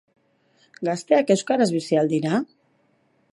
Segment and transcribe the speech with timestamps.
[0.89, 2.41] Gazteak euskaraz bizi al dira?